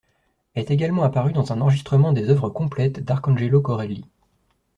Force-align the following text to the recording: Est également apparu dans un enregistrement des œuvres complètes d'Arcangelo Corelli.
Est 0.55 0.71
également 0.71 1.03
apparu 1.03 1.31
dans 1.31 1.53
un 1.53 1.61
enregistrement 1.61 2.11
des 2.11 2.27
œuvres 2.31 2.49
complètes 2.49 3.01
d'Arcangelo 3.05 3.61
Corelli. 3.61 4.03